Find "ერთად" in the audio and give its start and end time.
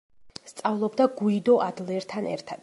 2.33-2.59